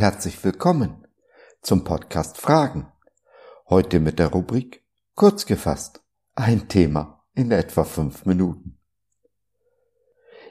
[0.00, 1.06] herzlich willkommen
[1.62, 2.92] zum Podcast Fragen.
[3.70, 4.84] Heute mit der Rubrik
[5.14, 6.02] Kurz gefasst.
[6.34, 8.78] Ein Thema in etwa fünf Minuten.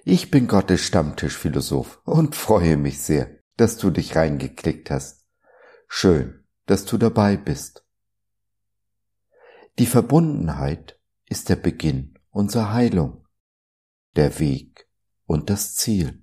[0.05, 5.27] Ich bin Gottes Stammtischphilosoph und freue mich sehr, dass du dich reingeklickt hast.
[5.87, 7.85] Schön, dass du dabei bist.
[9.77, 13.27] Die Verbundenheit ist der Beginn unserer Heilung,
[14.15, 14.89] der Weg
[15.27, 16.20] und das Ziel.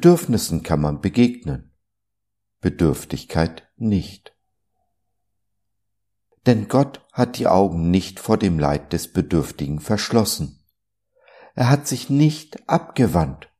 [0.00, 1.76] Bedürfnissen kann man begegnen,
[2.62, 4.34] Bedürftigkeit nicht.
[6.46, 10.64] Denn Gott hat die Augen nicht vor dem Leid des Bedürftigen verschlossen.
[11.54, 13.52] Er hat sich nicht abgewandt,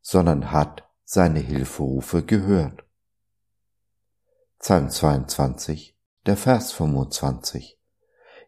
[0.00, 2.84] sondern hat seine Hilferufe gehört.
[4.60, 7.76] Psalm 22, der Vers 25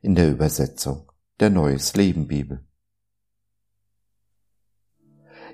[0.03, 2.65] in der Übersetzung der Neues Leben Bibel.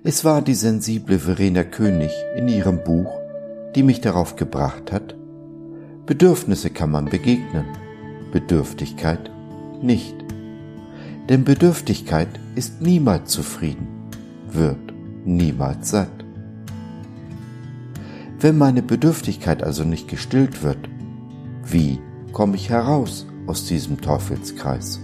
[0.08, 3.10] Es war die sensible Verena König in ihrem Buch,
[3.74, 5.16] die mich darauf gebracht hat,
[6.06, 7.64] Bedürfnisse kann man begegnen,
[8.30, 9.32] Bedürftigkeit
[9.82, 10.14] nicht.
[11.28, 13.88] Denn Bedürftigkeit ist niemals zufrieden,
[14.48, 14.78] wird
[15.24, 16.24] niemals satt.
[18.38, 20.88] Wenn meine Bedürftigkeit also nicht gestillt wird,
[21.64, 21.98] wie
[22.30, 25.00] komme ich heraus aus diesem Teufelskreis?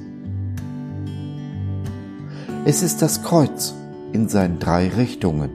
[2.64, 3.75] Es ist das Kreuz,
[4.13, 5.51] in seinen drei Richtungen,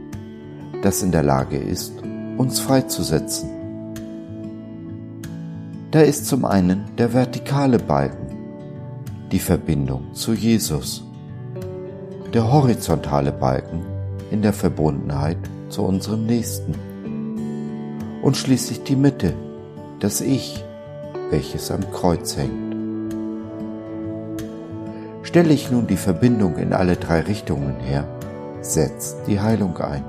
[0.82, 1.94] das in der Lage ist,
[2.38, 3.50] uns freizusetzen.
[5.92, 8.28] Da ist zum einen der vertikale Balken,
[9.32, 11.04] die Verbindung zu Jesus,
[12.34, 13.82] der horizontale Balken
[14.32, 15.38] in der Verbundenheit
[15.70, 16.76] zu unserem Nächsten
[18.22, 19.34] und schließlich die Mitte,
[20.00, 20.64] das Ich,
[21.30, 22.76] welches am Kreuz hängt.
[25.24, 28.08] Stelle ich nun die Verbindung in alle drei Richtungen her,
[28.74, 30.04] setzt die Heilung ein.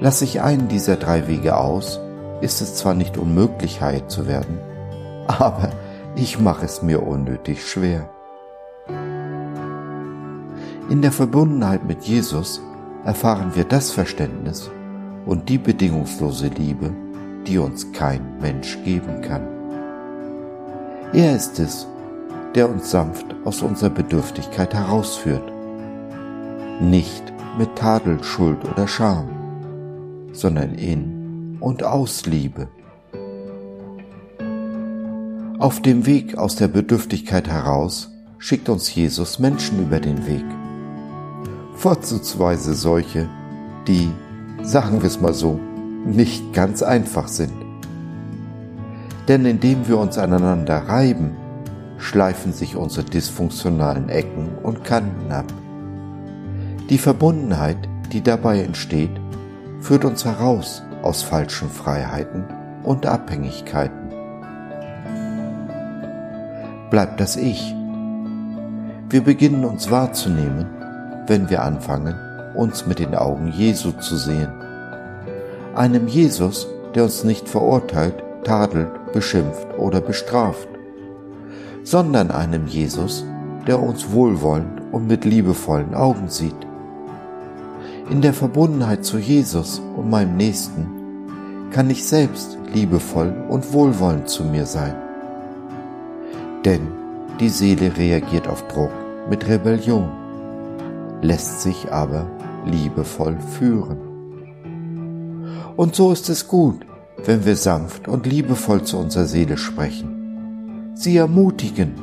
[0.00, 2.00] Lasse ich einen dieser drei Wege aus,
[2.40, 4.58] ist es zwar nicht unmöglich, heil zu werden,
[5.28, 5.70] aber
[6.16, 8.08] ich mache es mir unnötig schwer.
[10.90, 12.60] In der Verbundenheit mit Jesus
[13.04, 14.70] erfahren wir das Verständnis
[15.24, 16.90] und die bedingungslose Liebe,
[17.46, 19.46] die uns kein Mensch geben kann.
[21.12, 21.86] Er ist es,
[22.54, 25.51] der uns sanft aus unserer Bedürftigkeit herausführt
[26.82, 27.22] nicht
[27.58, 29.28] mit Tadel, Schuld oder Scham,
[30.32, 32.68] sondern in und aus Liebe.
[35.58, 40.44] Auf dem Weg aus der Bedürftigkeit heraus schickt uns Jesus Menschen über den Weg.
[41.76, 43.28] Vorzugsweise solche,
[43.86, 44.10] die,
[44.62, 45.60] sagen wir es mal so,
[46.04, 47.52] nicht ganz einfach sind.
[49.28, 51.36] Denn indem wir uns aneinander reiben,
[51.98, 55.46] schleifen sich unsere dysfunktionalen Ecken und Kanten ab.
[56.92, 57.78] Die Verbundenheit,
[58.12, 59.18] die dabei entsteht,
[59.80, 62.44] führt uns heraus aus falschen Freiheiten
[62.82, 64.10] und Abhängigkeiten.
[66.90, 67.74] Bleibt das Ich.
[69.08, 70.66] Wir beginnen uns wahrzunehmen,
[71.28, 72.14] wenn wir anfangen,
[72.54, 74.52] uns mit den Augen Jesu zu sehen.
[75.74, 80.68] Einem Jesus, der uns nicht verurteilt, tadelt, beschimpft oder bestraft,
[81.84, 83.24] sondern einem Jesus,
[83.66, 86.66] der uns wohlwollend und mit liebevollen Augen sieht.
[88.10, 90.86] In der Verbundenheit zu Jesus und meinem Nächsten
[91.70, 94.94] kann ich selbst liebevoll und wohlwollend zu mir sein.
[96.64, 96.88] Denn
[97.40, 98.90] die Seele reagiert auf Druck
[99.30, 100.10] mit Rebellion,
[101.22, 102.26] lässt sich aber
[102.66, 103.98] liebevoll führen.
[105.76, 106.84] Und so ist es gut,
[107.24, 111.94] wenn wir sanft und liebevoll zu unserer Seele sprechen, sie ermutigen,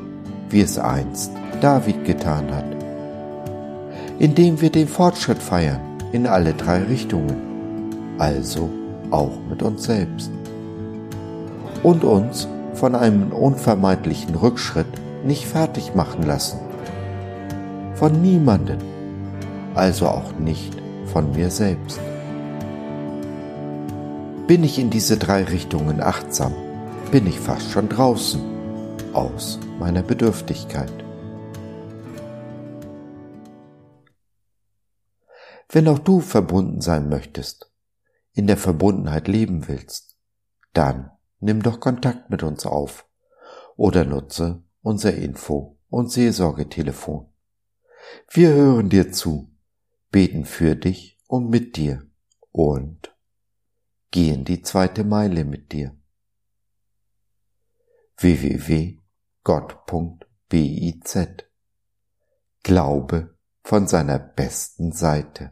[0.50, 1.32] wie es einst
[1.62, 2.66] David getan hat,
[4.18, 7.36] indem wir den Fortschritt feiern, in alle drei Richtungen,
[8.18, 8.70] also
[9.12, 10.32] auch mit uns selbst.
[11.84, 14.88] Und uns von einem unvermeidlichen Rückschritt
[15.24, 16.60] nicht fertig machen lassen.
[17.96, 18.80] Von niemanden,
[19.76, 20.74] also auch nicht
[21.06, 22.00] von mir selbst.
[24.48, 26.54] Bin ich in diese drei Richtungen achtsam,
[27.12, 28.42] bin ich fast schon draußen
[29.14, 30.92] aus meiner Bedürftigkeit.
[35.72, 37.72] Wenn auch du verbunden sein möchtest,
[38.34, 40.18] in der Verbundenheit leben willst,
[40.74, 43.08] dann nimm doch Kontakt mit uns auf
[43.76, 47.32] oder nutze unser Info- und Seelsorgetelefon.
[48.30, 49.56] Wir hören dir zu,
[50.10, 52.10] beten für dich und mit dir
[52.52, 53.16] und
[54.10, 55.96] gehen die zweite Meile mit dir.
[58.18, 59.00] www.gott.biz
[62.64, 65.52] Glaube von seiner besten Seite.